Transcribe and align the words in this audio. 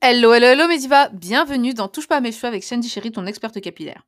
Hello, 0.00 0.32
hello, 0.32 0.46
hello 0.46 0.68
Mediva, 0.68 1.08
bienvenue 1.08 1.74
dans 1.74 1.88
Touche 1.88 2.06
pas 2.06 2.18
à 2.18 2.20
mes 2.20 2.30
cheveux 2.30 2.46
avec 2.46 2.64
Shandy 2.64 2.88
Chéri, 2.88 3.10
ton 3.10 3.26
experte 3.26 3.60
capillaire. 3.60 4.06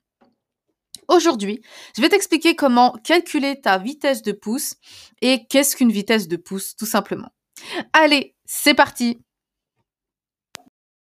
Aujourd'hui, 1.08 1.60
je 1.96 2.00
vais 2.00 2.08
t'expliquer 2.08 2.54
comment 2.54 2.92
calculer 3.02 3.60
ta 3.60 3.76
vitesse 3.76 4.22
de 4.22 4.30
pouce 4.30 4.76
et 5.20 5.46
qu'est-ce 5.48 5.74
qu'une 5.74 5.90
vitesse 5.90 6.28
de 6.28 6.36
pouce 6.36 6.76
tout 6.76 6.86
simplement. 6.86 7.30
Allez, 7.92 8.36
c'est 8.44 8.74
parti 8.74 9.18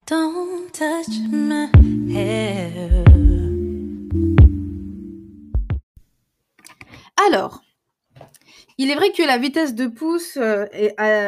Don't 0.07 0.71
touch 0.71 1.19
my 1.31 1.69
hair. 2.11 3.03
Alors, 7.27 7.61
il 8.81 8.89
est 8.89 8.95
vrai 8.95 9.11
que 9.11 9.21
la 9.21 9.37
vitesse 9.37 9.75
de 9.75 9.87
pouce, 9.87 10.37
euh, 10.37 10.65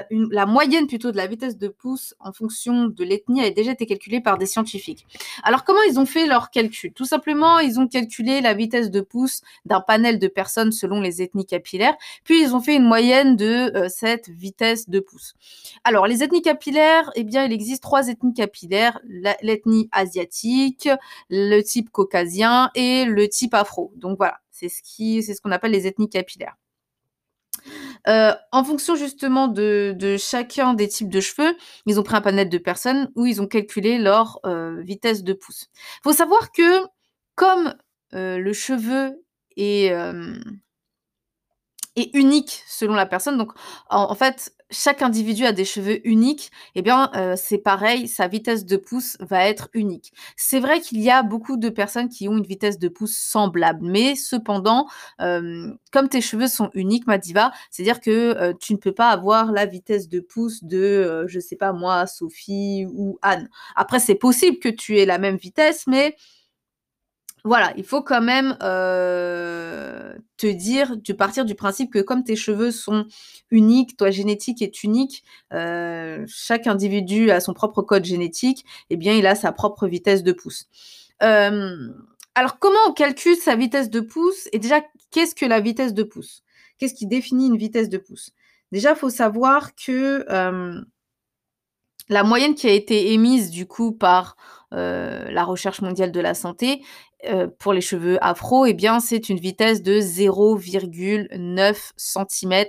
la 0.10 0.46
moyenne 0.46 0.88
plutôt 0.88 1.12
de 1.12 1.18
la 1.18 1.28
vitesse 1.28 1.58
de 1.58 1.68
pouce 1.68 2.16
en 2.22 2.32
fonction 2.32 2.86
de 2.86 3.04
l'ethnie 3.04 3.44
a 3.44 3.50
déjà 3.50 3.74
été 3.74 3.86
calculée 3.86 4.22
par 4.22 4.38
des 4.38 4.46
scientifiques. 4.46 5.06
Alors 5.44 5.66
comment 5.66 5.82
ils 5.90 6.00
ont 6.00 6.06
fait 6.06 6.28
leur 6.28 6.50
calcul 6.50 6.94
Tout 6.94 7.04
simplement, 7.04 7.60
ils 7.60 7.78
ont 7.78 7.90
calculé 7.90 8.40
la 8.40 8.54
vitesse 8.54 8.90
de 8.90 9.02
pouce 9.02 9.42
d'un 9.66 9.82
panel 9.82 10.18
de 10.18 10.30
personnes 10.30 10.72
selon 10.72 11.02
les 11.02 11.22
ethnies 11.22 11.46
capillaires, 11.46 11.98
puis 12.24 12.42
ils 12.42 12.56
ont 12.56 12.62
fait 12.62 12.78
une 12.78 12.86
moyenne 12.86 13.36
de 13.36 13.76
euh, 13.76 13.90
cette 13.90 14.30
vitesse 14.30 14.88
de 14.88 15.02
pouce. 15.02 15.34
Alors 15.84 16.08
les 16.08 16.24
ethnies 16.24 16.42
capillaires, 16.42 17.12
eh 17.16 17.26
bien 17.26 17.44
il 17.44 17.52
existe 17.52 17.84
trois 17.84 18.08
ethnies 18.08 18.34
capillaires 18.34 18.98
l'ethnie 19.42 19.90
asiatique, 19.92 20.88
le 21.30 21.62
type 21.64 21.90
caucasien 21.90 22.72
et 22.76 23.04
le 23.04 23.28
type 23.28 23.54
afro. 23.54 23.92
Donc 23.98 24.16
voilà, 24.16 24.38
c'est 24.52 24.70
ce 24.70 24.80
c'est 24.86 25.34
ce 25.34 25.42
qu'on 25.42 25.52
appelle 25.52 25.72
les 25.72 25.86
ethnies 25.86 26.10
capillaires. 26.10 26.56
Euh, 28.08 28.34
en 28.52 28.64
fonction 28.64 28.96
justement 28.96 29.48
de, 29.48 30.16
chacun 30.18 30.74
des 30.74 30.88
types 30.88 31.10
de 31.10 31.20
cheveux, 31.20 31.56
ils 31.86 32.00
ont 32.00 32.04
pris 32.04 32.16
un 32.16 32.22
panel 32.22 32.50
de 32.50 32.58
personnes 32.58 33.12
où 33.16 33.26
ils 33.26 33.42
ont 33.42 33.48
calculé 33.48 33.98
leur 33.98 34.40
euh, 34.46 34.82
vitesse 34.82 35.24
de 35.24 35.34
pouce. 35.34 35.68
Il 36.00 36.04
faut 36.04 36.14
savoir 36.14 36.52
que 36.52 36.86
comme 37.36 37.74
euh, 38.14 38.38
le 38.38 38.54
cheveu 38.54 39.24
est, 39.58 39.94
est 41.96 42.16
unique 42.16 42.64
selon 42.68 42.94
la 42.94 43.06
personne. 43.06 43.38
Donc, 43.38 43.52
en, 43.90 44.16
fait, 44.16 44.54
chaque 44.70 45.02
individu 45.02 45.46
a 45.46 45.52
des 45.52 45.66
cheveux 45.66 46.06
uniques. 46.08 46.52
Eh 46.76 46.82
bien, 46.82 47.12
euh, 47.16 47.36
c'est 47.38 47.58
pareil, 47.58 48.08
sa 48.08 48.28
vitesse 48.28 48.66
de 48.66 48.78
pouce 48.78 49.18
va 49.20 49.46
être 49.48 49.70
unique. 49.74 50.14
C'est 50.38 50.60
vrai 50.60 50.80
qu'il 50.80 51.02
y 51.02 51.10
a 51.10 51.24
beaucoup 51.24 51.58
de 51.58 51.70
personnes 51.70 52.10
qui 52.10 52.30
ont 52.30 52.38
une 52.38 52.46
vitesse 52.46 52.80
de 52.80 52.88
pouce 52.88 53.18
semblable, 53.18 53.86
mais 53.86 54.16
cependant, 54.16 54.88
euh, 55.20 55.72
comme 55.92 56.08
tes 56.08 56.22
cheveux 56.22 56.48
sont 56.48 56.70
uniques, 56.74 57.08
ma 57.08 57.18
diva, 57.18 57.52
c'est-à-dire 57.70 58.00
que 58.00 58.10
euh, 58.10 58.54
tu 58.60 58.74
ne 58.74 58.78
peux 58.78 58.94
pas 58.94 59.10
avoir 59.10 59.52
la 59.52 59.66
vitesse 59.66 60.08
de 60.08 60.22
pouce 60.22 60.64
de, 60.64 61.26
je 61.28 61.40
sais 61.40 61.58
pas 61.58 61.74
moi, 61.74 62.08
Sophie 62.08 62.86
ou 62.94 63.20
Anne. 63.22 63.50
Après, 63.76 64.00
c'est 64.00 64.16
possible 64.16 64.60
que 64.60 64.70
tu 64.70 64.98
aies 64.98 65.06
la 65.06 65.18
même 65.18 65.36
vitesse, 65.36 65.86
mais 65.88 66.16
voilà, 67.44 67.74
il 67.76 67.84
faut 67.84 68.04
quand 68.04 68.22
même 68.22 68.56
euh, 68.62 70.14
te 70.38 70.46
dire, 70.46 70.96
de 70.96 71.14
partir 71.14 71.44
du 71.44 71.56
principe 71.56 71.92
que 71.92 72.00
comme 72.00 72.24
tes 72.24 72.36
cheveux 72.36 72.70
sont 72.70 73.08
uniques, 73.50 73.98
toi 73.98 74.12
génétique 74.12 74.62
est 74.62 74.84
unique, 74.84 75.24
euh, 75.52 76.24
chaque 76.28 76.68
individu 76.68 77.32
a 77.32 77.40
son 77.40 77.54
propre 77.54 77.82
code 77.82 78.06
génétique, 78.06 78.60
et 78.90 78.94
eh 78.94 78.98
bien 78.98 79.16
il 79.16 79.26
a 79.26 79.34
sa 79.34 79.52
propre 79.52 79.88
vitesse 79.88 80.22
de 80.22 80.34
pouce. 80.34 80.68
Euh, 81.24 81.90
alors 82.36 82.60
comment 82.60 82.80
on 82.88 82.94
calcule 82.94 83.36
sa 83.36 83.56
vitesse 83.56 83.90
de 83.90 84.02
pouce 84.02 84.48
Et 84.54 84.60
déjà, 84.60 84.82
qu'est-ce 85.10 85.34
que 85.34 85.46
la 85.46 85.62
vitesse 85.62 85.96
de 85.96 86.04
pouce? 86.04 86.44
Qu'est-ce 86.78 86.94
qui 86.94 87.08
définit 87.08 87.48
une 87.48 87.58
vitesse 87.58 87.90
de 87.90 87.98
pouce? 87.98 88.32
Déjà, 88.72 88.92
il 88.92 88.96
faut 88.96 89.10
savoir 89.10 89.76
que 89.76 90.26
la 92.10 92.24
moyenne 92.24 92.56
qui 92.56 92.68
a 92.68 92.72
été 92.72 93.14
émise 93.14 93.50
du 93.52 93.68
coup 93.68 93.92
par 93.92 94.38
la 94.72 95.44
recherche 95.44 95.82
mondiale 95.82 96.12
de 96.12 96.22
la 96.22 96.34
santé 96.34 96.82
euh, 97.26 97.48
pour 97.60 97.74
les 97.74 97.82
cheveux 97.82 98.18
afro, 98.24 98.66
eh 98.66 98.74
bien, 98.74 99.00
c'est 99.00 99.30
une 99.30 99.40
vitesse 99.40 99.82
de 99.82 100.00
0,9 100.00 101.92
cm 101.96 102.66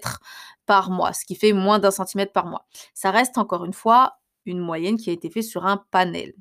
par 0.67 0.91
mois, 0.91 1.13
ce 1.13 1.25
qui 1.25 1.35
fait 1.35 1.53
moins 1.53 1.79
d'un 1.79 1.91
centimètre 1.91 2.33
par 2.33 2.47
mois. 2.47 2.67
Ça 2.95 3.11
reste 3.11 3.39
encore 3.39 3.65
une 3.65 3.73
fois 3.73 4.19
une 4.47 4.59
moyenne 4.59 4.97
qui 4.97 5.11
a 5.11 5.13
été 5.13 5.31
faite 5.31 5.45
sur 5.45 5.67
un 5.67 5.83
panel. 5.91 6.35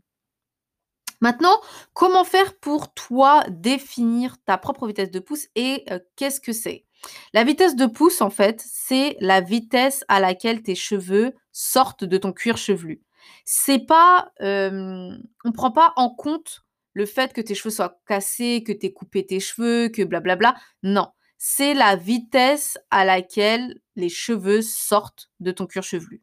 Maintenant, 1.22 1.62
comment 1.94 2.24
faire 2.24 2.58
pour 2.58 2.94
toi 2.94 3.44
définir 3.50 4.38
ta 4.46 4.58
propre 4.58 4.88
vitesse 4.88 5.12
de 5.12 5.20
pouce 5.20 5.48
et 5.56 5.84
euh, 5.92 6.00
qu'est-ce 6.16 6.42
que 6.42 6.52
c'est? 6.52 6.86
La 7.34 7.44
vitesse 7.44 7.76
de 7.76 7.86
pouce, 7.86 8.22
en 8.22 8.30
fait, 8.32 8.62
c'est 8.66 9.18
la 9.20 9.40
vitesse 9.40 10.04
à 10.08 10.20
laquelle 10.20 10.64
tes 10.64 10.76
cheveux 10.76 11.34
sortent 11.52 12.04
de 12.04 12.18
ton 12.18 12.34
cuir 12.34 12.58
chevelu. 12.58 13.02
C'est 13.46 13.86
pas, 13.86 14.32
euh, 14.42 15.16
on 15.46 15.52
prend 15.52 15.72
pas 15.72 15.94
en 15.96 16.10
compte 16.10 16.64
le 16.94 17.06
fait 17.06 17.34
que 17.34 17.42
tes 17.42 17.56
cheveux 17.56 17.74
soient 17.74 18.00
cassés, 18.08 18.64
que 18.64 18.72
tu 18.72 18.88
aies 18.88 18.94
coupé 18.94 19.26
tes 19.26 19.40
cheveux, 19.40 19.90
que 19.90 20.04
blablabla. 20.04 20.56
Non, 20.84 21.08
c'est 21.38 21.74
la 21.74 21.96
vitesse 21.96 22.78
à 22.92 23.06
laquelle 23.06 23.80
les 23.96 24.10
cheveux 24.10 24.62
sortent 24.62 25.30
de 25.40 25.52
ton 25.52 25.66
cuir 25.66 25.84
chevelu. 25.84 26.22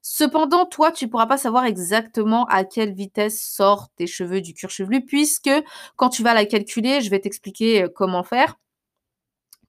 Cependant, 0.00 0.64
toi, 0.64 0.92
tu 0.92 1.06
ne 1.06 1.10
pourras 1.10 1.26
pas 1.26 1.38
savoir 1.38 1.64
exactement 1.64 2.46
à 2.46 2.64
quelle 2.64 2.94
vitesse 2.94 3.42
sortent 3.42 3.92
tes 3.96 4.06
cheveux 4.06 4.40
du 4.40 4.54
cuir 4.54 4.70
chevelu, 4.70 5.04
puisque 5.04 5.50
quand 5.96 6.08
tu 6.08 6.22
vas 6.22 6.34
la 6.34 6.46
calculer, 6.46 7.00
je 7.00 7.10
vais 7.10 7.18
t'expliquer 7.18 7.82
euh, 7.82 7.88
comment 7.94 8.22
faire. 8.22 8.58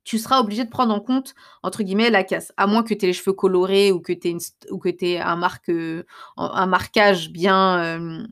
Tu 0.03 0.17
seras 0.17 0.39
obligé 0.39 0.63
de 0.65 0.69
prendre 0.69 0.93
en 0.93 1.01
compte, 1.01 1.35
entre 1.61 1.83
guillemets, 1.83 2.09
la 2.09 2.23
casse. 2.23 2.53
À 2.57 2.67
moins 2.67 2.83
que 2.83 2.93
tu 2.93 3.05
aies 3.05 3.07
les 3.09 3.13
cheveux 3.13 3.33
colorés 3.33 3.91
ou 3.91 3.99
que 3.99 4.13
tu 4.13 4.37
aies, 5.01 5.19
un, 5.19 5.35
marque, 5.35 5.69
euh, 5.69 6.03
un 6.37 6.65
marquage 6.67 7.31
bien, 7.31 7.83
euh, 7.83 8.27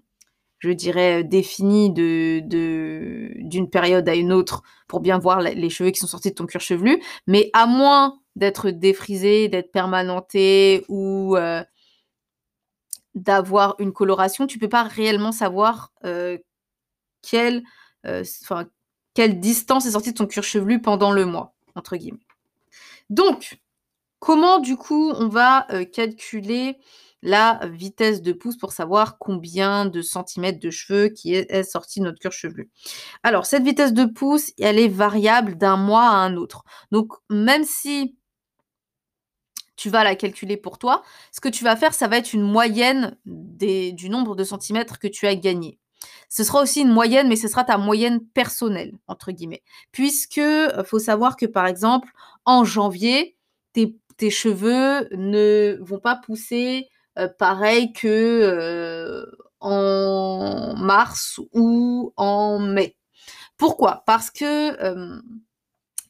je 0.59 0.71
dirais, 0.71 1.23
définie 1.23 1.91
de, 1.91 2.41
d'une 2.41 3.69
période 3.69 4.07
à 4.09 4.15
une 4.15 4.33
autre 4.33 4.63
pour 4.87 4.99
bien 5.01 5.19
voir 5.19 5.41
les 5.41 5.69
cheveux 5.69 5.91
qui 5.91 5.99
sont 5.99 6.07
sortis 6.07 6.29
de 6.29 6.35
ton 6.35 6.45
cuir 6.45 6.61
chevelu. 6.61 7.01
Mais 7.27 7.49
à 7.53 7.67
moins 7.67 8.19
d'être 8.35 8.71
défrisé, 8.71 9.49
d'être 9.49 9.71
permanenté 9.71 10.85
ou 10.87 11.35
euh, 11.37 11.63
d'avoir 13.13 13.75
une 13.79 13.93
coloration, 13.93 14.47
tu 14.47 14.57
peux 14.57 14.69
pas 14.69 14.83
réellement 14.83 15.31
savoir 15.31 15.91
euh, 16.05 16.37
quelle, 17.21 17.63
euh, 18.05 18.23
quelle 19.13 19.39
distance 19.39 19.85
est 19.85 19.91
sortie 19.91 20.11
de 20.11 20.17
ton 20.17 20.27
cuir 20.27 20.43
chevelu 20.43 20.81
pendant 20.81 21.11
le 21.11 21.25
mois, 21.25 21.53
entre 21.75 21.97
guillemets. 21.97 22.25
Donc, 23.09 23.59
comment 24.19 24.59
du 24.59 24.75
coup 24.75 25.11
on 25.11 25.27
va 25.27 25.67
calculer 25.93 26.77
la 27.21 27.59
vitesse 27.71 28.21
de 28.21 28.31
pouce 28.31 28.57
pour 28.57 28.71
savoir 28.71 29.17
combien 29.17 29.85
de 29.85 30.01
centimètres 30.01 30.59
de 30.59 30.69
cheveux 30.69 31.09
qui 31.09 31.33
est, 31.33 31.63
sorti 31.63 31.99
de 31.99 32.05
notre 32.05 32.19
cuir 32.19 32.31
chevelu. 32.31 32.69
Alors, 33.23 33.45
cette 33.45 33.63
vitesse 33.63 33.93
de 33.93 34.05
pouce, 34.05 34.51
elle 34.59 34.79
est 34.79 34.87
variable 34.87 35.57
d'un 35.57 35.77
mois 35.77 36.07
à 36.07 36.15
un 36.15 36.35
autre. 36.35 36.63
Donc, 36.91 37.13
même 37.29 37.63
si 37.63 38.15
tu 39.75 39.89
vas 39.89 40.03
la 40.03 40.15
calculer 40.15 40.57
pour 40.57 40.77
toi, 40.77 41.03
ce 41.31 41.39
que 41.39 41.49
tu 41.49 41.63
vas 41.63 41.75
faire, 41.75 41.93
ça 41.93 42.07
va 42.07 42.17
être 42.17 42.33
une 42.33 42.41
moyenne 42.41 43.17
du 43.25 44.09
nombre 44.09 44.35
de 44.35 44.43
centimètres 44.43 44.99
que 44.99 45.07
tu 45.07 45.27
as 45.27 45.35
gagné. 45.35 45.79
Ce 46.29 46.43
sera 46.43 46.61
aussi 46.61 46.81
une 46.81 46.91
moyenne, 46.91 47.27
mais 47.27 47.35
ce 47.35 47.47
sera 47.47 47.63
ta 47.63 47.77
moyenne 47.77 48.19
personnelle, 48.33 48.93
entre 49.07 49.31
guillemets. 49.31 49.63
Puisque, 49.91 50.39
euh, 50.39 50.83
faut 50.83 50.99
savoir 50.99 51.37
que, 51.37 51.45
par 51.45 51.67
exemple, 51.67 52.09
en 52.45 52.63
janvier, 52.65 53.37
tes, 53.73 54.29
cheveux 54.31 55.07
ne 55.11 55.77
vont 55.81 55.99
pas 55.99 56.15
pousser 56.15 56.89
pareil 57.37 57.93
que 57.93 58.07
euh, 58.07 59.25
en 59.59 60.75
mars 60.77 61.39
ou 61.53 62.13
en 62.17 62.59
mai. 62.59 62.95
Pourquoi? 63.57 64.03
Parce 64.05 64.29
que 64.31 64.81
euh, 64.83 65.21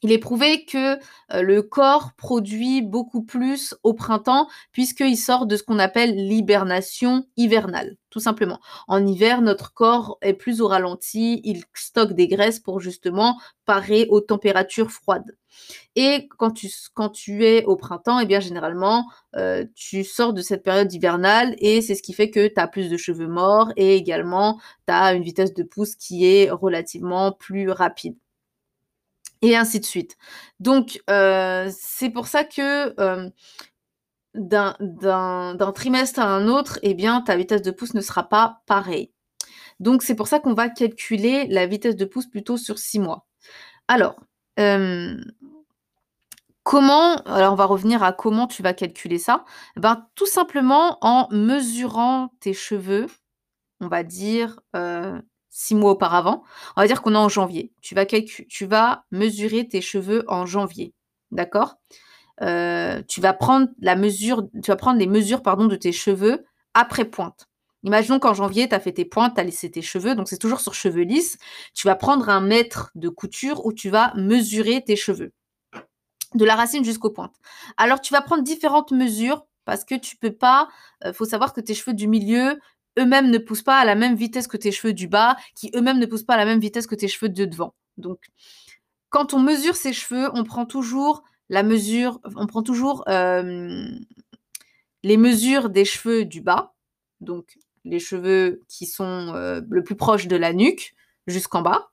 il 0.02 0.12
est 0.12 0.18
prouvé 0.18 0.64
que 0.64 0.98
le 1.30 1.60
corps 1.62 2.12
produit 2.16 2.82
beaucoup 2.82 3.22
plus 3.22 3.74
au 3.82 3.94
printemps 3.94 4.48
puisqu'il 4.72 5.16
sort 5.16 5.46
de 5.46 5.56
ce 5.56 5.62
qu'on 5.62 5.78
appelle 5.78 6.14
l'hibernation 6.14 7.26
hivernale, 7.36 7.96
tout 8.10 8.20
simplement. 8.20 8.60
En 8.86 9.06
hiver, 9.06 9.42
notre 9.42 9.72
corps 9.74 10.18
est 10.22 10.34
plus 10.34 10.60
au 10.60 10.68
ralenti, 10.68 11.40
il 11.44 11.62
stocke 11.74 12.12
des 12.12 12.28
graisses 12.28 12.60
pour 12.60 12.80
justement 12.80 13.38
parer 13.64 14.06
aux 14.10 14.20
températures 14.20 14.90
froides. 14.90 15.36
Et 15.96 16.28
quand 16.38 16.50
tu, 16.50 17.44
es 17.44 17.64
au 17.64 17.76
printemps, 17.76 18.20
eh 18.20 18.26
bien 18.26 18.40
généralement, 18.40 19.06
tu 19.74 20.04
sors 20.04 20.32
de 20.32 20.42
cette 20.42 20.62
période 20.62 20.92
hivernale 20.92 21.54
et 21.58 21.82
c'est 21.82 21.94
ce 21.94 22.02
qui 22.02 22.12
fait 22.12 22.30
que 22.30 22.48
tu 22.48 22.60
as 22.60 22.68
plus 22.68 22.90
de 22.90 22.96
cheveux 22.96 23.28
morts 23.28 23.72
et 23.76 23.96
également 23.96 24.58
tu 24.86 24.92
as 24.92 25.14
une 25.14 25.22
vitesse 25.22 25.54
de 25.54 25.62
pousse 25.62 25.94
qui 25.96 26.26
est 26.26 26.50
relativement 26.50 27.32
plus 27.32 27.70
rapide 27.70 28.16
et 29.42 29.56
ainsi 29.56 29.80
de 29.80 29.84
suite. 29.84 30.16
Donc, 30.60 31.00
euh, 31.10 31.70
c'est 31.76 32.10
pour 32.10 32.26
ça 32.26 32.44
que 32.44 32.94
euh, 33.00 33.30
d'un 34.34 35.72
trimestre 35.74 36.20
à 36.20 36.26
un 36.26 36.48
autre, 36.48 36.78
eh 36.82 36.94
bien, 36.94 37.20
ta 37.20 37.36
vitesse 37.36 37.62
de 37.62 37.70
pouce 37.70 37.94
ne 37.94 38.00
sera 38.00 38.28
pas 38.28 38.62
pareille. 38.66 39.12
Donc, 39.80 40.02
c'est 40.02 40.14
pour 40.14 40.28
ça 40.28 40.40
qu'on 40.40 40.54
va 40.54 40.68
calculer 40.68 41.46
la 41.46 41.66
vitesse 41.66 41.96
de 41.96 42.04
pouce 42.04 42.26
plutôt 42.26 42.56
sur 42.56 42.78
six 42.78 42.98
mois. 42.98 43.26
Alors, 43.86 44.16
euh, 44.58 45.16
comment, 46.64 47.16
alors 47.24 47.52
on 47.52 47.56
va 47.56 47.64
revenir 47.64 48.02
à 48.02 48.12
comment 48.12 48.46
tu 48.46 48.62
vas 48.62 48.74
calculer 48.74 49.18
ça? 49.18 49.44
Ben, 49.76 50.06
tout 50.14 50.26
simplement 50.26 50.98
en 51.00 51.28
mesurant 51.30 52.32
tes 52.40 52.54
cheveux 52.54 53.06
on 53.80 53.88
va 53.88 54.02
dire, 54.02 54.60
six 55.50 55.74
mois 55.74 55.92
auparavant. 55.92 56.44
On 56.76 56.80
va 56.80 56.86
dire 56.86 57.02
qu'on 57.02 57.14
est 57.14 57.18
en 57.18 57.28
janvier. 57.28 57.72
Tu 57.80 57.94
vas, 57.94 58.06
tu 58.06 58.66
vas 58.66 59.04
mesurer 59.10 59.66
tes 59.68 59.80
cheveux 59.80 60.24
en 60.28 60.46
janvier. 60.46 60.94
D'accord? 61.30 61.76
Euh, 62.42 63.02
Tu 63.08 63.20
vas 63.20 63.32
prendre 63.32 63.68
la 63.80 63.96
mesure, 63.96 64.48
tu 64.62 64.70
vas 64.70 64.76
prendre 64.76 64.98
les 64.98 65.06
mesures 65.06 65.42
pardon, 65.42 65.66
de 65.66 65.76
tes 65.76 65.92
cheveux 65.92 66.44
après 66.74 67.04
pointe. 67.04 67.48
Imaginons 67.84 68.18
qu'en 68.18 68.34
janvier, 68.34 68.68
tu 68.68 68.74
as 68.74 68.80
fait 68.80 68.92
tes 68.92 69.04
pointes, 69.04 69.34
tu 69.34 69.40
as 69.40 69.44
laissé 69.44 69.70
tes 69.70 69.82
cheveux, 69.82 70.14
donc 70.14 70.28
c'est 70.28 70.38
toujours 70.38 70.60
sur 70.60 70.74
cheveux 70.74 71.02
lisses. 71.02 71.38
Tu 71.74 71.86
vas 71.86 71.94
prendre 71.94 72.28
un 72.28 72.40
mètre 72.40 72.90
de 72.96 73.08
couture 73.08 73.64
où 73.66 73.72
tu 73.72 73.88
vas 73.88 74.12
mesurer 74.16 74.82
tes 74.84 74.96
cheveux, 74.96 75.32
de 76.34 76.44
la 76.44 76.56
racine 76.56 76.84
jusqu'aux 76.84 77.10
pointes. 77.10 77.36
Alors, 77.76 78.00
tu 78.00 78.12
vas 78.12 78.20
prendre 78.20 78.42
différentes 78.42 78.92
mesures 78.92 79.46
parce 79.64 79.84
que 79.84 79.94
tu 79.94 80.16
peux 80.16 80.32
pas, 80.32 80.68
il 81.04 81.08
euh, 81.08 81.12
faut 81.12 81.24
savoir 81.24 81.52
que 81.52 81.60
tes 81.60 81.74
cheveux 81.74 81.94
du 81.94 82.08
milieu, 82.08 82.58
eux-mêmes 82.98 83.30
ne 83.30 83.38
poussent 83.38 83.62
pas 83.62 83.78
à 83.78 83.84
la 83.84 83.94
même 83.94 84.16
vitesse 84.16 84.46
que 84.46 84.56
tes 84.56 84.72
cheveux 84.72 84.92
du 84.92 85.08
bas, 85.08 85.36
qui 85.54 85.70
eux-mêmes 85.74 85.98
ne 85.98 86.06
poussent 86.06 86.24
pas 86.24 86.34
à 86.34 86.38
la 86.38 86.44
même 86.44 86.60
vitesse 86.60 86.86
que 86.86 86.94
tes 86.94 87.08
cheveux 87.08 87.28
de 87.28 87.44
devant. 87.44 87.74
Donc, 87.96 88.18
quand 89.08 89.34
on 89.34 89.38
mesure 89.38 89.76
ses 89.76 89.92
cheveux, 89.92 90.30
on 90.34 90.44
prend 90.44 90.66
toujours 90.66 91.22
la 91.48 91.62
mesure, 91.62 92.20
on 92.36 92.46
prend 92.46 92.62
toujours 92.62 93.04
euh, 93.08 93.88
les 95.02 95.16
mesures 95.16 95.70
des 95.70 95.84
cheveux 95.84 96.24
du 96.24 96.40
bas, 96.40 96.74
donc 97.20 97.58
les 97.84 98.00
cheveux 98.00 98.62
qui 98.68 98.86
sont 98.86 99.32
euh, 99.34 99.60
le 99.68 99.82
plus 99.82 99.96
proche 99.96 100.26
de 100.26 100.36
la 100.36 100.52
nuque 100.52 100.94
jusqu'en 101.26 101.62
bas. 101.62 101.90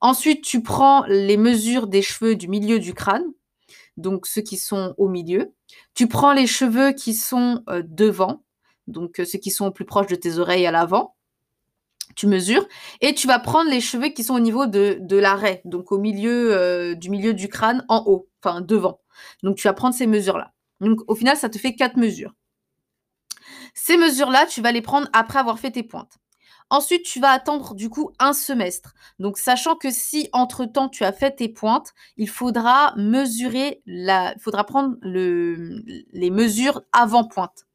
Ensuite, 0.00 0.42
tu 0.42 0.62
prends 0.62 1.04
les 1.06 1.36
mesures 1.36 1.86
des 1.86 2.02
cheveux 2.02 2.36
du 2.36 2.48
milieu 2.48 2.78
du 2.78 2.94
crâne, 2.94 3.24
donc 3.96 4.26
ceux 4.26 4.42
qui 4.42 4.56
sont 4.56 4.94
au 4.98 5.08
milieu. 5.08 5.52
Tu 5.94 6.08
prends 6.08 6.32
les 6.32 6.46
cheveux 6.46 6.92
qui 6.92 7.14
sont 7.14 7.62
euh, 7.68 7.82
devant, 7.84 8.42
donc 8.86 9.16
ceux 9.24 9.38
qui 9.38 9.50
sont 9.50 9.70
plus 9.72 9.84
proches 9.84 10.06
de 10.06 10.14
tes 10.14 10.38
oreilles 10.38 10.66
à 10.66 10.70
l'avant. 10.70 11.16
Tu 12.16 12.26
mesures 12.26 12.66
et 13.00 13.14
tu 13.14 13.26
vas 13.26 13.40
prendre 13.40 13.70
les 13.70 13.80
cheveux 13.80 14.08
qui 14.08 14.22
sont 14.22 14.34
au 14.34 14.40
niveau 14.40 14.66
de, 14.66 14.98
de 15.00 15.16
l'arrêt, 15.16 15.62
donc 15.64 15.90
au 15.90 15.98
milieu 15.98 16.54
euh, 16.54 16.94
du 16.94 17.10
milieu 17.10 17.34
du 17.34 17.48
crâne 17.48 17.84
en 17.88 18.04
haut, 18.06 18.28
enfin 18.42 18.60
devant. 18.60 19.00
Donc 19.42 19.56
tu 19.56 19.66
vas 19.66 19.72
prendre 19.72 19.94
ces 19.94 20.06
mesures-là. 20.06 20.52
Donc 20.80 21.00
au 21.08 21.14
final, 21.14 21.36
ça 21.36 21.48
te 21.48 21.58
fait 21.58 21.74
quatre 21.74 21.96
mesures. 21.96 22.34
Ces 23.74 23.96
mesures-là, 23.96 24.46
tu 24.46 24.60
vas 24.60 24.70
les 24.70 24.82
prendre 24.82 25.08
après 25.12 25.38
avoir 25.38 25.58
fait 25.58 25.72
tes 25.72 25.82
pointes. 25.82 26.18
Ensuite, 26.70 27.04
tu 27.04 27.20
vas 27.20 27.30
attendre 27.30 27.74
du 27.74 27.90
coup 27.90 28.12
un 28.18 28.32
semestre. 28.32 28.94
Donc, 29.18 29.36
sachant 29.38 29.76
que 29.76 29.90
si 29.90 30.28
entre-temps 30.32 30.88
tu 30.88 31.04
as 31.04 31.12
fait 31.12 31.32
tes 31.32 31.48
pointes, 31.48 31.92
il 32.16 32.28
faudra 32.28 32.94
mesurer 32.96 33.82
la, 33.86 34.32
il 34.34 34.40
faudra 34.40 34.64
prendre 34.64 34.96
le, 35.02 35.82
les 36.12 36.30
mesures 36.30 36.82
avant 36.92 37.24
pointe 37.24 37.66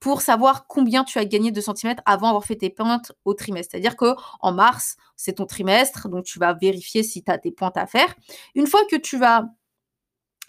pour 0.00 0.22
savoir 0.22 0.66
combien 0.66 1.04
tu 1.04 1.18
as 1.18 1.24
gagné 1.24 1.50
de 1.50 1.60
centimètres 1.60 2.02
avant 2.06 2.28
avoir 2.28 2.44
fait 2.44 2.56
tes 2.56 2.70
pointes 2.70 3.12
au 3.24 3.34
trimestre. 3.34 3.72
C'est-à-dire 3.72 3.96
que 3.96 4.14
en 4.40 4.52
mars, 4.52 4.96
c'est 5.16 5.34
ton 5.34 5.46
trimestre, 5.46 6.08
donc 6.08 6.24
tu 6.24 6.38
vas 6.38 6.54
vérifier 6.54 7.02
si 7.02 7.22
tu 7.22 7.30
as 7.30 7.38
tes 7.38 7.52
pointes 7.52 7.76
à 7.76 7.86
faire. 7.86 8.14
Une 8.54 8.66
fois 8.66 8.80
que 8.90 8.96
tu 8.96 9.18
vas 9.18 9.46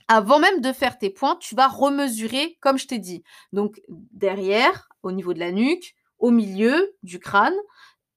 avant 0.08 0.40
même 0.40 0.62
de 0.62 0.74
faire 0.74 0.98
tes 0.98 1.10
points, 1.10 1.38
tu 1.40 1.56
vas 1.56 1.68
remesurer 1.68 2.58
comme 2.62 2.78
je 2.78 2.88
t'ai 2.88 3.00
dit. 3.00 3.24
Donc 3.52 3.82
derrière, 3.90 4.90
au 5.02 5.12
niveau 5.12 5.34
de 5.34 5.40
la 5.40 5.52
nuque, 5.52 5.96
au 6.20 6.32
milieu 6.32 6.96
du 7.04 7.20
crâne, 7.20 7.56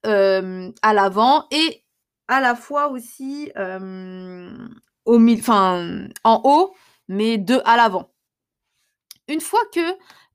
euh, 0.06 0.70
à 0.82 0.94
l'avant 0.94 1.46
et 1.50 1.84
à 2.28 2.40
la 2.40 2.54
fois 2.54 2.88
aussi 2.88 3.50
euh, 3.56 4.68
en 5.06 6.40
haut, 6.44 6.74
mais 7.08 7.38
deux 7.38 7.60
à 7.64 7.76
l'avant. 7.76 8.12
Une 9.28 9.40
fois 9.40 9.60
que 9.72 9.80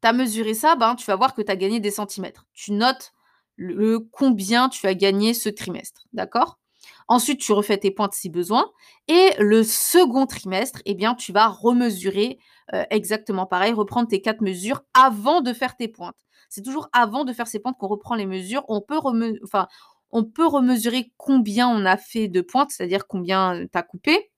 tu 0.01 0.07
as 0.07 0.13
mesuré 0.13 0.53
ça, 0.53 0.75
ben, 0.75 0.95
tu 0.95 1.06
vas 1.06 1.15
voir 1.15 1.33
que 1.33 1.42
tu 1.42 1.51
as 1.51 1.56
gagné 1.56 1.80
des 1.80 1.92
centimètres. 1.92 2.48
Tu 2.53 2.71
notes 2.71 3.13
le 3.56 4.00
combien 4.00 4.69
tu 4.69 4.88
as 4.88 4.95
gagné 4.95 5.33
ce 5.33 5.50
trimestre. 5.50 6.07
D'accord? 6.13 6.57
Ensuite, 7.07 7.39
tu 7.39 7.51
refais 7.51 7.77
tes 7.77 7.92
pointes 7.92 8.13
si 8.13 8.30
besoin. 8.30 8.71
Et 9.07 9.31
le 9.38 9.63
second 9.63 10.25
trimestre, 10.25 10.81
eh 10.86 10.95
bien, 10.95 11.13
tu 11.13 11.31
vas 11.31 11.48
remesurer 11.48 12.39
euh, 12.74 12.83
exactement 12.89 13.45
pareil, 13.45 13.74
reprendre 13.74 14.07
tes 14.07 14.21
quatre 14.21 14.42
mesures 14.42 14.81
avant 14.94 15.42
de 15.42 15.53
faire 15.53 15.75
tes 15.75 15.88
pointes. 15.88 16.15
C'est 16.50 16.63
toujours 16.63 16.89
avant 16.94 17.24
de 17.24 17.33
faire 17.33 17.48
ces 17.48 17.59
pointes 17.59 17.77
qu'on 17.77 17.88
reprend 17.88 18.15
les 18.15 18.25
mesures. 18.25 18.63
On 18.68 18.81
peut, 18.81 18.98
on 20.12 20.24
peut 20.24 20.48
remesurer 20.48 21.12
combien 21.18 21.68
on 21.68 21.86
a 21.86 21.98
fait 21.98 22.27
de 22.27 22.42
pointes, 22.42 22.71
c'est-à-dire 22.71 23.07
combien 23.07 23.65
tu 23.71 23.77
as 23.77 23.83
coupé 23.83 24.31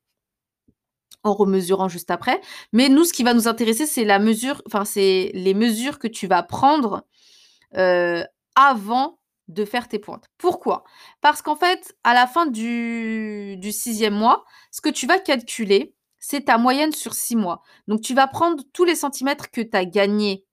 en 1.24 1.34
remesurant 1.34 1.88
juste 1.88 2.12
après. 2.12 2.42
Mais 2.72 2.90
nous, 2.90 3.06
ce 3.06 3.14
qui 3.14 3.24
va 3.24 3.34
nous 3.34 3.48
intéresser, 3.48 3.86
c'est 3.86 4.04
la 4.04 4.20
mesure, 4.20 4.62
enfin, 4.68 4.86
c'est 4.86 5.32
les 5.34 5.54
mesures 5.54 6.00
que 6.00 6.08
tu 6.08 6.28
vas 6.28 6.44
prendre 6.44 7.06
euh, 7.78 8.24
avant 8.56 9.20
de 9.48 9.66
faire 9.66 9.88
tes 9.88 10.00
pointes. 10.00 10.30
Pourquoi? 10.38 10.84
Parce 11.22 11.42
qu'en 11.42 11.56
fait, 11.56 11.96
à 12.04 12.14
la 12.14 12.28
fin 12.28 12.46
du, 12.46 13.60
sixième 13.72 14.14
mois, 14.14 14.46
ce 14.72 14.82
que 14.82 14.90
tu 14.90 15.08
vas 15.08 15.20
calculer, 15.20 15.96
c'est 16.20 16.46
ta 16.46 16.58
moyenne 16.58 16.94
sur 16.94 17.14
six 17.14 17.36
mois. 17.36 17.62
Donc, 17.88 18.02
tu 18.02 18.14
vas 18.14 18.28
prendre 18.28 18.64
tous 18.74 18.86
les 18.86 18.96
centimètres 18.96 19.52
que 19.52 19.62
tu 19.62 19.76
as 19.76 19.86
gagnés 19.86 20.46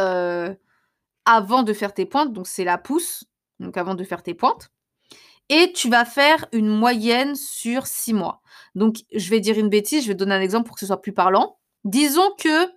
euh, 0.00 0.54
avant 1.24 1.62
de 1.62 1.72
faire 1.72 1.94
tes 1.94 2.06
pointes. 2.06 2.32
Donc, 2.32 2.48
c'est 2.48 2.64
la 2.64 2.78
pouce, 2.78 3.24
donc 3.60 3.76
avant 3.76 3.94
de 3.94 4.02
faire 4.02 4.22
tes 4.22 4.34
pointes. 4.34 4.70
Et 5.48 5.72
tu 5.72 5.88
vas 5.88 6.04
faire 6.04 6.46
une 6.52 6.68
moyenne 6.68 7.34
sur 7.34 7.86
six 7.86 8.12
mois. 8.12 8.42
Donc, 8.74 8.98
je 9.14 9.30
vais 9.30 9.40
dire 9.40 9.58
une 9.58 9.68
bêtise, 9.68 10.02
je 10.02 10.08
vais 10.08 10.14
donner 10.14 10.34
un 10.34 10.40
exemple 10.40 10.66
pour 10.66 10.76
que 10.76 10.80
ce 10.80 10.86
soit 10.86 11.00
plus 11.00 11.12
parlant. 11.12 11.58
Disons 11.84 12.34
que 12.38 12.70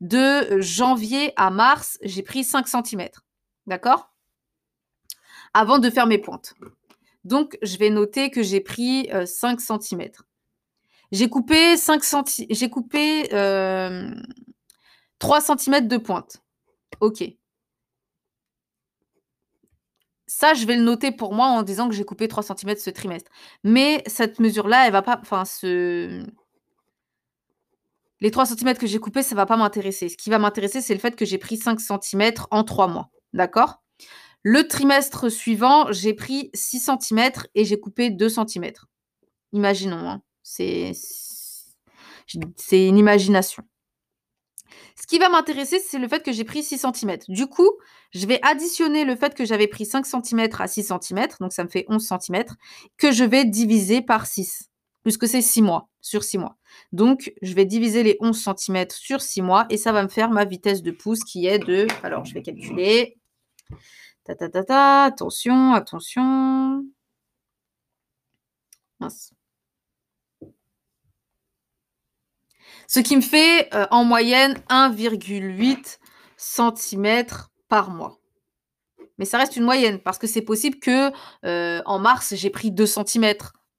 de 0.00 0.60
janvier 0.60 1.32
à 1.36 1.50
mars, 1.50 1.98
j'ai 2.02 2.22
pris 2.22 2.44
5 2.44 2.66
cm. 2.68 3.08
D'accord? 3.66 4.12
Avant 5.54 5.78
de 5.78 5.90
faire 5.90 6.06
mes 6.06 6.18
pointes. 6.18 6.54
Donc, 7.24 7.58
je 7.62 7.76
vais 7.76 7.90
noter 7.90 8.30
que 8.30 8.42
j'ai 8.42 8.60
pris 8.60 9.10
5 9.24 9.60
euh, 9.60 9.78
cm. 9.80 10.10
J'ai 11.12 11.28
coupé 11.28 11.76
5 11.76 12.02
cm, 12.02 12.46
j'ai 12.50 12.68
coupé 12.68 13.24
3 13.28 13.38
euh, 13.38 14.10
cm 15.18 15.86
de 15.86 15.96
pointe. 15.96 16.42
OK. 17.00 17.24
Ça, 20.26 20.54
je 20.54 20.66
vais 20.66 20.76
le 20.76 20.82
noter 20.82 21.12
pour 21.12 21.34
moi 21.34 21.46
en 21.48 21.62
disant 21.62 21.88
que 21.88 21.94
j'ai 21.94 22.04
coupé 22.04 22.26
3 22.26 22.42
cm 22.42 22.76
ce 22.76 22.90
trimestre. 22.90 23.30
Mais 23.62 24.02
cette 24.06 24.40
mesure-là, 24.40 24.86
elle 24.86 24.92
va 24.92 25.02
pas. 25.02 25.20
Enfin. 25.22 25.44
Les 28.20 28.30
3 28.30 28.46
cm 28.46 28.74
que 28.78 28.86
j'ai 28.86 28.98
coupés, 28.98 29.22
ça 29.22 29.34
ne 29.34 29.36
va 29.36 29.46
pas 29.46 29.56
m'intéresser. 29.56 30.08
Ce 30.08 30.16
qui 30.16 30.30
va 30.30 30.38
m'intéresser, 30.38 30.80
c'est 30.80 30.94
le 30.94 31.00
fait 31.00 31.14
que 31.14 31.24
j'ai 31.24 31.38
pris 31.38 31.56
5 31.58 31.78
cm 31.80 32.32
en 32.50 32.64
3 32.64 32.88
mois. 32.88 33.10
D'accord? 33.34 33.82
Le 34.42 34.66
trimestre 34.66 35.30
suivant, 35.30 35.92
j'ai 35.92 36.14
pris 36.14 36.50
6 36.54 36.90
cm 37.00 37.30
et 37.54 37.64
j'ai 37.64 37.78
coupé 37.78 38.10
2 38.10 38.28
cm. 38.28 38.72
Imaginons, 39.52 40.08
hein. 40.08 40.22
c'est 40.42 40.92
une 42.72 42.98
imagination. 42.98 43.64
Ce 44.98 45.06
qui 45.06 45.18
va 45.18 45.28
m'intéresser, 45.28 45.78
c'est 45.78 45.98
le 45.98 46.08
fait 46.08 46.22
que 46.22 46.32
j'ai 46.32 46.44
pris 46.44 46.62
6 46.62 46.78
cm. 46.78 47.18
Du 47.28 47.46
coup, 47.46 47.70
je 48.12 48.26
vais 48.26 48.40
additionner 48.42 49.04
le 49.04 49.14
fait 49.14 49.34
que 49.34 49.44
j'avais 49.44 49.66
pris 49.66 49.84
5 49.84 50.06
cm 50.06 50.48
à 50.58 50.66
6 50.66 50.84
cm, 50.84 51.28
donc 51.38 51.52
ça 51.52 51.64
me 51.64 51.68
fait 51.68 51.84
11 51.88 52.02
cm, 52.02 52.44
que 52.96 53.12
je 53.12 53.24
vais 53.24 53.44
diviser 53.44 54.00
par 54.00 54.26
6, 54.26 54.70
puisque 55.02 55.28
c'est 55.28 55.42
6 55.42 55.60
mois, 55.60 55.88
sur 56.00 56.24
6 56.24 56.38
mois. 56.38 56.56
Donc, 56.92 57.32
je 57.42 57.54
vais 57.54 57.66
diviser 57.66 58.02
les 58.02 58.16
11 58.20 58.42
cm 58.56 58.86
sur 58.90 59.20
6 59.20 59.42
mois, 59.42 59.66
et 59.68 59.76
ça 59.76 59.92
va 59.92 60.02
me 60.02 60.08
faire 60.08 60.30
ma 60.30 60.46
vitesse 60.46 60.82
de 60.82 60.90
pouce 60.90 61.24
qui 61.24 61.46
est 61.46 61.58
de... 61.58 61.86
Alors, 62.02 62.24
je 62.24 62.32
vais 62.34 62.42
calculer... 62.42 63.18
Ta, 64.24 65.04
attention, 65.04 65.72
attention. 65.72 66.84
Ce 72.86 73.00
qui 73.00 73.16
me 73.16 73.20
fait 73.20 73.68
euh, 73.74 73.86
en 73.90 74.04
moyenne 74.04 74.54
1,8 74.68 75.98
cm 76.36 77.26
par 77.68 77.90
mois. 77.90 78.18
Mais 79.18 79.24
ça 79.24 79.38
reste 79.38 79.56
une 79.56 79.64
moyenne 79.64 79.98
parce 79.98 80.18
que 80.18 80.26
c'est 80.26 80.42
possible 80.42 80.78
que 80.78 81.10
euh, 81.44 81.82
en 81.86 81.98
mars, 81.98 82.34
j'ai 82.36 82.50
pris 82.50 82.70
2 82.70 82.86
cm, 82.86 83.34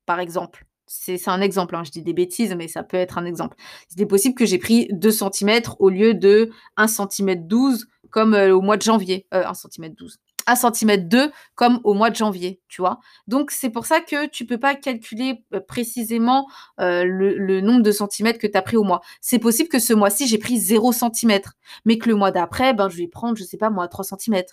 par 0.06 0.20
exemple. 0.20 0.66
C'est 0.90 1.28
un 1.28 1.42
exemple, 1.42 1.76
hein, 1.76 1.84
je 1.84 1.92
dis 1.92 2.02
des 2.02 2.14
bêtises, 2.14 2.56
mais 2.56 2.70
ça 2.70 2.82
peut 2.82 2.96
être 2.98 3.18
un 3.18 3.26
exemple. 3.26 3.58
C'est 3.90 4.06
possible 4.06 4.36
que 4.36 4.46
j'ai 4.46 4.58
pris 4.58 4.88
2 4.92 5.12
cm 5.12 5.62
au 5.80 5.90
lieu 5.90 6.14
de 6.14 6.50
1 6.78 6.88
cm 6.88 7.46
12 7.46 7.88
comme 8.10 8.34
euh, 8.34 8.56
au 8.56 8.62
mois 8.62 8.78
de 8.78 8.84
janvier. 8.84 9.28
1 9.32 9.54
cm 9.54 9.94
12 9.94 10.18
à 10.48 10.56
cm 10.56 11.08
2 11.08 11.32
comme 11.56 11.80
au 11.84 11.94
mois 11.94 12.10
de 12.10 12.16
janvier, 12.16 12.62
tu 12.68 12.82
vois. 12.82 13.00
Donc 13.28 13.52
c'est 13.52 13.70
pour 13.70 13.86
ça 13.86 14.00
que 14.00 14.28
tu 14.28 14.46
peux 14.46 14.58
pas 14.58 14.76
calculer 14.76 15.44
euh, 15.54 15.60
précisément 15.60 16.48
euh, 16.80 17.04
le, 17.04 17.62
nombre 17.62 17.84
de 17.84 17.92
centimètres 17.92 18.40
que 18.40 18.48
tu 18.48 18.58
as 18.58 18.62
pris 18.62 18.78
au 18.78 18.84
mois. 18.84 19.02
C'est 19.22 19.40
possible 19.40 19.70
que 19.70 19.80
ce 19.80 19.94
mois-ci 19.94 20.26
j'ai 20.26 20.38
pris 20.38 20.58
0 20.58 20.94
cm, 20.94 21.42
mais 21.86 21.98
que 21.98 22.10
le 22.10 22.16
mois 22.16 22.32
d'après, 22.32 22.74
ben, 22.74 22.90
je 22.90 22.98
vais 22.98 23.08
prendre, 23.08 23.38
je 23.38 23.44
sais 23.44 23.58
pas 23.58 23.70
moi, 23.70 23.88
3 23.88 24.06
cm. 24.06 24.44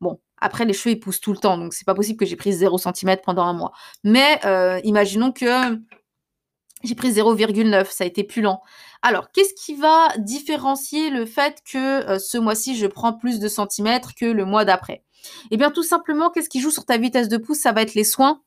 Bon, 0.00 0.20
après 0.38 0.64
les 0.64 0.72
cheveux 0.72 0.96
ils 0.96 1.00
poussent 1.00 1.20
tout 1.20 1.32
le 1.32 1.38
temps, 1.38 1.56
donc 1.56 1.72
c'est 1.72 1.86
pas 1.86 1.94
possible 1.94 2.18
que 2.18 2.26
j'ai 2.26 2.36
pris 2.36 2.52
0 2.52 2.76
cm 2.78 3.16
pendant 3.24 3.44
un 3.44 3.52
mois. 3.52 3.72
Mais 4.04 4.40
euh, 4.44 4.80
imaginons 4.84 5.32
que 5.32 5.78
J'ai 6.82 6.96
pris 6.96 7.12
0,9, 7.12 7.92
ça 7.92 8.02
a 8.02 8.06
été 8.08 8.24
plus 8.24 8.42
lent. 8.42 8.60
Alors, 9.02 9.30
qu'est-ce 9.30 9.54
qui 9.54 9.76
va 9.76 10.08
différencier 10.18 11.10
le 11.10 11.26
fait 11.26 11.62
que 11.64 12.18
ce 12.18 12.38
mois-ci, 12.38 12.76
je 12.76 12.88
prends 12.88 13.12
plus 13.12 13.38
de 13.38 13.46
centimètres 13.46 14.16
que 14.16 14.26
le 14.26 14.44
mois 14.44 14.64
d'après? 14.64 15.04
Eh 15.50 15.56
bien, 15.56 15.70
tout 15.70 15.82
simplement, 15.82 16.30
qu'est-ce 16.30 16.48
qui 16.48 16.60
joue 16.60 16.70
sur 16.70 16.84
ta 16.84 16.96
vitesse 16.96 17.28
de 17.28 17.36
pouce? 17.36 17.58
Ça 17.58 17.72
va 17.72 17.82
être 17.82 17.94
les 17.94 18.04
soins. 18.04 18.42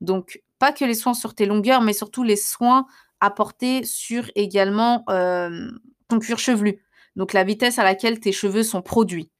Donc, 0.00 0.42
pas 0.58 0.72
que 0.72 0.84
les 0.84 0.94
soins 0.94 1.14
sur 1.14 1.34
tes 1.34 1.46
longueurs, 1.46 1.82
mais 1.82 1.92
surtout 1.92 2.22
les 2.22 2.36
soins 2.36 2.86
apportés 3.20 3.84
sur 3.84 4.30
également 4.34 5.04
euh, 5.10 5.68
ton 6.08 6.18
cuir 6.18 6.38
chevelu. 6.38 6.82
Donc, 7.16 7.32
la 7.32 7.44
vitesse 7.44 7.78
à 7.78 7.84
laquelle 7.84 8.20
tes 8.20 8.32
cheveux 8.32 8.62
sont 8.62 8.82
produits. 8.82 9.30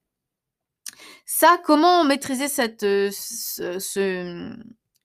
Ça, 1.26 1.58
comment 1.64 2.04
maîtriser 2.04 2.48
cette, 2.48 2.82
euh, 2.82 3.10
ce, 3.12 4.56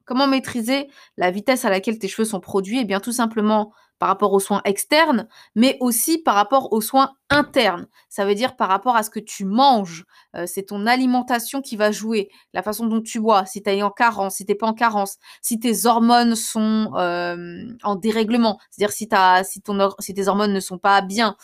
comment 0.06 0.28
maîtriser 0.28 0.90
la 1.18 1.32
vitesse 1.32 1.66
à 1.66 1.70
laquelle 1.70 2.00
tes 2.00 2.08
cheveux 2.08 2.26
sont 2.26 2.40
produits? 2.40 2.80
Eh 2.80 2.86
bien, 2.86 3.00
tout 3.00 3.12
simplement 3.12 3.74
par 4.00 4.10
rapport 4.10 4.34
aux 4.34 4.40
soins 4.40 4.62
externes, 4.66 5.28
mais 5.56 5.78
aussi 5.80 6.18
par 6.18 6.36
rapport 6.36 6.74
aux 6.74 6.82
soins 6.82 7.14
internes. 7.30 7.88
Ça 8.10 8.26
veut 8.26 8.36
dire 8.36 8.58
par 8.58 8.68
rapport 8.68 8.98
à 8.98 9.04
ce 9.04 9.10
que 9.10 9.20
tu 9.20 9.46
manges. 9.46 10.06
Euh, 10.36 10.46
c'est 10.46 10.64
ton 10.64 10.86
alimentation 10.88 11.62
qui 11.62 11.78
va 11.78 11.92
jouer, 11.92 12.30
la 12.54 12.64
façon 12.64 12.86
dont 12.88 13.02
tu 13.02 13.22
bois, 13.22 13.46
si 13.46 13.64
tu 13.64 13.70
es 13.70 13.82
en 13.82 13.92
carence, 13.92 14.36
si 14.36 14.46
tu 14.46 14.56
pas 14.56 14.68
en 14.68 14.74
carence, 14.74 15.20
si 15.42 15.58
tes 15.58 15.86
hormones 15.86 16.36
sont 16.36 16.92
euh, 16.96 17.64
en 17.84 17.96
dérèglement, 17.96 18.60
c'est-à-dire 18.72 18.94
si, 18.94 19.08
si, 19.46 19.62
si 20.00 20.14
tes 20.14 20.28
hormones 20.28 20.54
ne 20.54 20.60
sont 20.60 20.80
pas 20.80 21.02
bien. 21.02 21.38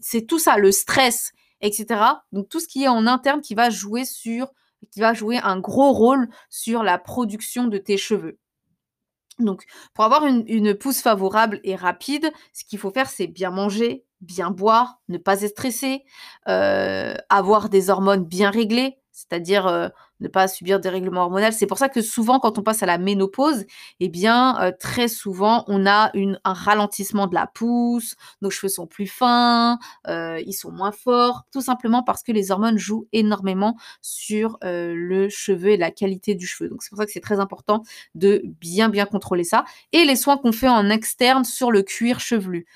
c'est 0.00 0.26
tout 0.26 0.38
ça, 0.38 0.56
le 0.56 0.72
stress 0.72 1.32
etc. 1.64 2.00
Donc 2.32 2.48
tout 2.48 2.60
ce 2.60 2.68
qui 2.68 2.84
est 2.84 2.88
en 2.88 3.06
interne 3.06 3.40
qui 3.40 3.54
va 3.54 3.70
jouer 3.70 4.04
sur, 4.04 4.52
qui 4.90 5.00
va 5.00 5.14
jouer 5.14 5.38
un 5.38 5.58
gros 5.58 5.92
rôle 5.92 6.28
sur 6.50 6.82
la 6.82 6.98
production 6.98 7.66
de 7.66 7.78
tes 7.78 7.96
cheveux. 7.96 8.38
Donc, 9.38 9.64
pour 9.94 10.04
avoir 10.04 10.24
une, 10.26 10.74
pousse 10.74 11.00
favorable 11.02 11.60
et 11.64 11.74
rapide, 11.74 12.32
ce 12.52 12.64
qu'il 12.64 12.78
faut 12.78 12.90
faire, 12.90 13.08
c'est 13.08 13.26
bien 13.26 13.50
manger, 13.50 14.04
bien 14.20 14.50
boire, 14.50 15.00
ne 15.08 15.18
pas 15.18 15.42
être 15.42 15.50
stressé, 15.50 16.04
euh, 16.48 17.14
avoir 17.30 17.68
des 17.68 17.90
hormones 17.90 18.24
bien 18.24 18.50
réglées, 18.50 18.98
c'est-à-dire 19.14 19.68
euh, 19.68 19.88
ne 20.18 20.26
pas 20.26 20.48
subir 20.48 20.80
des 20.80 20.88
règlements 20.88 21.22
hormonaux. 21.22 21.46
C'est 21.52 21.66
pour 21.66 21.78
ça 21.78 21.88
que 21.88 22.02
souvent, 22.02 22.40
quand 22.40 22.58
on 22.58 22.62
passe 22.62 22.82
à 22.82 22.86
la 22.86 22.98
ménopause, 22.98 23.64
eh 24.00 24.08
bien, 24.08 24.60
euh, 24.60 24.72
très 24.78 25.06
souvent, 25.06 25.64
on 25.68 25.86
a 25.86 26.10
un 26.44 26.52
ralentissement 26.52 27.28
de 27.28 27.34
la 27.34 27.46
pousse, 27.46 28.16
nos 28.42 28.50
cheveux 28.50 28.68
sont 28.68 28.88
plus 28.88 29.06
fins, 29.06 29.78
euh, 30.08 30.42
ils 30.44 30.52
sont 30.52 30.72
moins 30.72 30.90
forts, 30.90 31.44
tout 31.52 31.60
simplement 31.60 32.02
parce 32.02 32.24
que 32.24 32.32
les 32.32 32.50
hormones 32.50 32.76
jouent 32.76 33.06
énormément 33.12 33.76
sur 34.02 34.58
le 34.62 35.28
cheveu 35.28 35.70
et 35.70 35.76
la 35.76 35.92
qualité 35.92 36.34
du 36.34 36.46
cheveu. 36.46 36.68
Donc, 36.68 36.82
c'est 36.82 36.90
pour 36.90 36.98
ça 36.98 37.06
que 37.06 37.12
c'est 37.12 37.20
très 37.20 37.38
important 37.38 37.82
de 38.16 38.42
bien, 38.44 38.88
bien 38.88 39.06
contrôler 39.06 39.44
ça. 39.44 39.64
Et 39.92 40.04
les 40.04 40.16
soins 40.16 40.36
qu'on 40.36 40.52
fait 40.52 40.68
en 40.68 40.90
externe 40.90 41.44
sur 41.44 41.70
le 41.70 41.82
cuir 41.82 42.18
chevelu. 42.18 42.66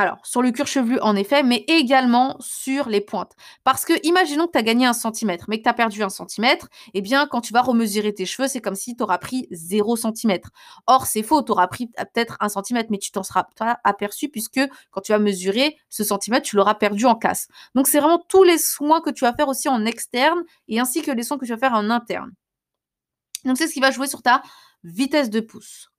Alors, 0.00 0.24
sur 0.24 0.40
le 0.40 0.50
cuir 0.50 0.66
chevelu, 0.66 0.98
en 1.00 1.14
effet, 1.14 1.42
mais 1.42 1.62
également 1.68 2.38
sur 2.40 2.88
les 2.88 3.02
pointes. 3.02 3.32
Parce 3.64 3.84
que, 3.84 3.92
imaginons 4.02 4.46
que 4.46 4.52
tu 4.52 4.58
as 4.58 4.62
gagné 4.62 4.86
un 4.86 4.94
centimètre, 4.94 5.44
mais 5.48 5.58
que 5.58 5.64
tu 5.64 5.68
as 5.68 5.74
perdu 5.74 6.02
un 6.02 6.08
centimètre, 6.08 6.68
eh 6.94 7.02
bien, 7.02 7.26
quand 7.26 7.42
tu 7.42 7.52
vas 7.52 7.60
remesurer 7.60 8.14
tes 8.14 8.24
cheveux, 8.24 8.48
c'est 8.48 8.62
comme 8.62 8.76
si 8.76 8.96
tu 8.96 9.02
auras 9.02 9.18
pris 9.18 9.46
0 9.50 9.96
centimètre. 9.96 10.52
Or, 10.86 11.04
c'est 11.04 11.22
faux, 11.22 11.42
tu 11.42 11.52
auras 11.52 11.66
pris 11.66 11.88
peut-être 11.88 12.38
un 12.40 12.48
centimètre, 12.48 12.88
mais 12.90 12.96
tu 12.96 13.10
t'en 13.10 13.22
seras 13.22 13.44
pas 13.56 13.78
aperçu 13.84 14.30
puisque 14.30 14.60
quand 14.90 15.02
tu 15.02 15.12
vas 15.12 15.18
mesurer 15.18 15.76
ce 15.90 16.02
centimètre, 16.02 16.48
tu 16.48 16.56
l'auras 16.56 16.76
perdu 16.76 17.04
en 17.04 17.14
casse. 17.14 17.48
Donc, 17.74 17.86
c'est 17.86 18.00
vraiment 18.00 18.24
tous 18.26 18.42
les 18.42 18.56
soins 18.56 19.02
que 19.02 19.10
tu 19.10 19.26
vas 19.26 19.34
faire 19.34 19.48
aussi 19.48 19.68
en 19.68 19.84
externe 19.84 20.42
et 20.68 20.80
ainsi 20.80 21.02
que 21.02 21.10
les 21.10 21.24
soins 21.24 21.36
que 21.36 21.44
tu 21.44 21.52
vas 21.52 21.58
faire 21.58 21.74
en 21.74 21.90
interne. 21.90 22.32
Donc, 23.44 23.58
c'est 23.58 23.68
ce 23.68 23.74
qui 23.74 23.80
va 23.80 23.90
jouer 23.90 24.06
sur 24.06 24.22
ta 24.22 24.40
vitesse 24.82 25.28
de 25.28 25.40
pouce. 25.40 25.89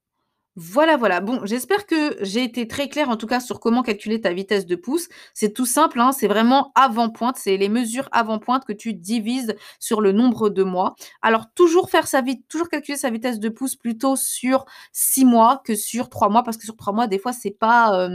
Voilà, 0.56 0.98
voilà. 0.98 1.20
Bon, 1.20 1.40
j'espère 1.46 1.86
que 1.86 2.16
j'ai 2.20 2.44
été 2.44 2.68
très 2.68 2.88
claire 2.90 3.08
en 3.08 3.16
tout 3.16 3.26
cas 3.26 3.40
sur 3.40 3.58
comment 3.58 3.82
calculer 3.82 4.20
ta 4.20 4.34
vitesse 4.34 4.66
de 4.66 4.76
pouce. 4.76 5.08
C'est 5.32 5.54
tout 5.54 5.64
simple, 5.64 5.98
hein, 5.98 6.12
c'est 6.12 6.28
vraiment 6.28 6.72
avant-pointe, 6.74 7.38
c'est 7.38 7.56
les 7.56 7.70
mesures 7.70 8.06
avant-pointe 8.12 8.66
que 8.66 8.74
tu 8.74 8.92
divises 8.92 9.54
sur 9.80 10.02
le 10.02 10.12
nombre 10.12 10.50
de 10.50 10.62
mois. 10.62 10.94
Alors 11.22 11.46
toujours 11.54 11.88
faire 11.88 12.06
sa 12.06 12.20
vie, 12.20 12.42
toujours 12.48 12.68
calculer 12.68 12.98
sa 12.98 13.08
vitesse 13.08 13.40
de 13.40 13.48
pouce 13.48 13.76
plutôt 13.76 14.14
sur 14.14 14.66
six 14.92 15.24
mois 15.24 15.62
que 15.64 15.74
sur 15.74 16.10
trois 16.10 16.28
mois, 16.28 16.42
parce 16.42 16.58
que 16.58 16.64
sur 16.64 16.76
trois 16.76 16.92
mois, 16.92 17.06
des 17.06 17.18
fois, 17.18 17.32
c'est 17.32 17.56
pas 17.58 18.06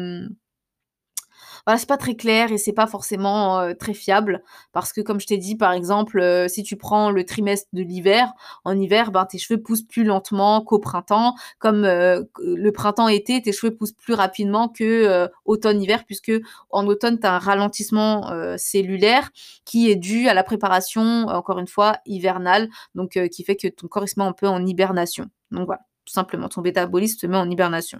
voilà, 1.67 1.77
c'est 1.77 1.87
pas 1.87 1.97
très 1.97 2.15
clair 2.15 2.53
et 2.53 2.57
c'est 2.57 2.71
pas 2.71 2.87
forcément 2.87 3.73
très 3.75 3.93
fiable 3.93 4.41
parce 4.71 4.93
que 4.93 5.01
comme 5.01 5.19
je 5.19 5.27
t'ai 5.27 5.37
dit 5.37 5.57
par 5.57 5.73
exemple 5.73 6.45
si 6.47 6.63
tu 6.63 6.77
prends 6.77 7.11
le 7.11 7.25
trimestre 7.25 7.67
de 7.73 7.81
l'hiver 7.81 8.31
en 8.63 8.79
hiver 8.79 9.11
ben 9.11 9.25
tes 9.25 9.37
cheveux 9.37 9.61
poussent 9.61 9.85
plus 9.85 10.05
lentement 10.05 10.61
qu'au 10.61 10.79
printemps 10.79 11.35
comme 11.59 11.81
le 11.83 12.69
printemps 12.71 13.09
été 13.09 13.41
tes 13.41 13.51
cheveux 13.51 13.75
poussent 13.75 13.91
plus 13.91 14.13
rapidement 14.13 14.69
que 14.69 15.29
automne 15.43 15.81
hiver 15.81 16.05
puisque 16.05 16.31
en 16.69 16.87
automne 16.87 17.19
tu 17.19 17.27
as 17.27 17.35
un 17.35 17.39
ralentissement 17.39 18.31
cellulaire 18.57 19.29
qui 19.65 19.91
est 19.91 19.97
dû 19.97 20.29
à 20.29 20.33
la 20.33 20.43
préparation 20.43 21.25
encore 21.27 21.59
une 21.59 21.67
fois 21.67 21.97
hivernale 22.05 22.69
donc 22.95 23.19
qui 23.29 23.43
fait 23.43 23.57
que 23.57 23.67
ton 23.67 23.87
corps 23.87 24.07
se 24.07 24.17
met 24.17 24.25
un 24.25 24.31
peu 24.31 24.47
en 24.47 24.65
hibernation. 24.65 25.25
Donc 25.51 25.65
voilà 25.65 25.81
tout 26.05 26.13
simplement 26.13 26.47
ton 26.47 26.61
métabolisme 26.61 27.19
se 27.19 27.27
met 27.27 27.37
en 27.37 27.49
hibernation 27.49 27.99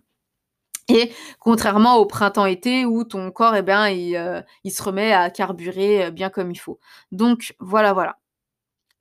et 0.88 1.12
contrairement 1.39 1.98
au 1.98 2.06
printemps-été 2.06 2.86
où 2.86 3.03
ton 3.03 3.32
corps, 3.32 3.56
eh 3.56 3.62
bien, 3.62 3.91
euh, 3.91 4.41
il, 4.63 4.72
se 4.72 4.82
remet 4.82 5.12
à 5.13 5.29
carburer 5.29 6.06
euh, 6.06 6.12
bien 6.12 6.29
comme 6.29 6.51
il 6.51 6.60
faut. 6.60 6.79
Donc 7.12 7.56
voilà, 7.60 7.94
voilà. 7.94 8.17